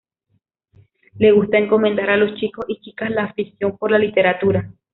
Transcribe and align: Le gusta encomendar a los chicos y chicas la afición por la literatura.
Le 1.19 1.31
gusta 1.31 1.59
encomendar 1.59 2.09
a 2.09 2.17
los 2.17 2.33
chicos 2.39 2.65
y 2.67 2.81
chicas 2.81 3.11
la 3.11 3.25
afición 3.25 3.77
por 3.77 3.91
la 3.91 3.99
literatura. 3.99 4.73